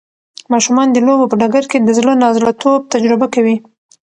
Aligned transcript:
ماشومان 0.53 0.87
د 0.91 0.97
لوبو 1.05 1.29
په 1.31 1.35
ډګر 1.41 1.63
کې 1.71 1.77
د 1.81 1.89
زړه 1.97 2.13
نا 2.21 2.29
زړه 2.37 2.51
توب 2.61 2.81
تجربه 2.93 3.27
کوي. 3.35 3.55